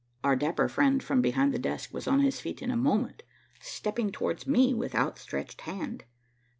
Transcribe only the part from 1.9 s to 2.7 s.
was on his feet